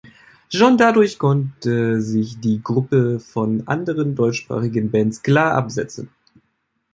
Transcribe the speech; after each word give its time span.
Schon 0.49 0.79
dadurch 0.79 1.19
konnte 1.19 2.01
sich 2.01 2.39
die 2.39 2.59
Gruppe 2.63 3.19
von 3.19 3.67
anderen 3.67 4.15
deutschsprachigen 4.15 4.89
Bands 4.89 5.21
klar 5.21 5.53
absetzten. 5.53 6.09